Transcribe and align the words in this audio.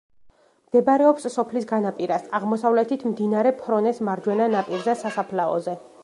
მდებარეობს 0.69 1.27
სოფლის 1.33 1.67
განაპირას, 1.71 2.25
აღმოსავლეთით, 2.39 3.05
მდინარე 3.13 3.51
ფრონეს 3.59 4.01
მარჯვენა 4.07 4.47
ნაპირზე, 4.55 4.97
სასაფლაოზე. 5.03 5.77